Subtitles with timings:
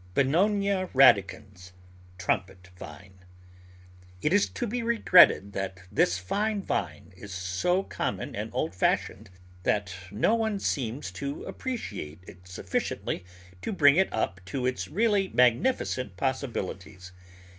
[0.15, 1.73] Bignonia Radicans
[2.17, 3.19] (Trumpet Vine)
[4.23, 8.73] IT is to be regretted that this fine vine is so com mon and old
[8.73, 9.29] fashioned
[9.61, 13.23] that no one seems to appreciate it sufficiently
[13.61, 17.11] to bring it up to its really magnificent possibilities.